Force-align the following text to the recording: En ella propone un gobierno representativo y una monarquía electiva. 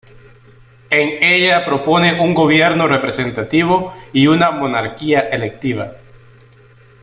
En 0.89 1.23
ella 1.23 1.63
propone 1.63 2.19
un 2.19 2.33
gobierno 2.33 2.87
representativo 2.87 3.93
y 4.13 4.25
una 4.25 4.49
monarquía 4.49 5.19
electiva. 5.29 5.91